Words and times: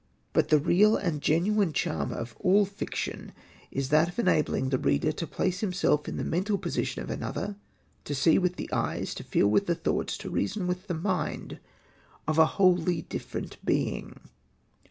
But 0.33 0.49
the 0.49 0.57
real 0.57 0.97
and 0.97 1.21
genuine 1.21 1.73
charm 1.73 2.09
^of 2.09 2.33
all 2.39 2.65
fiction 2.65 3.33
is 3.69 3.89
that 3.89 4.09
of 4.09 4.17
enabling 4.17 4.69
the 4.69 4.79
reader 4.79 5.11
to 5.11 5.27
place 5.27 5.59
himself 5.59 6.07
in 6.07 6.17
the 6.17 6.23
mental 6.23 6.57
position 6.57 7.03
of 7.03 7.11
another, 7.11 7.55
to 8.05 8.15
see 8.15 8.39
with 8.39 8.55
the 8.55 8.67
eyes, 8.73 9.13
to 9.13 9.23
feel 9.23 9.45
with 9.47 9.67
the 9.67 9.75
thoughts, 9.75 10.17
to 10.17 10.31
reason 10.31 10.65
with 10.65 10.87
the 10.87 10.95
mind, 10.95 11.59
of 12.27 12.39
a 12.39 12.47
wholly 12.57 13.03
different 13.03 13.57
being. 13.63 14.21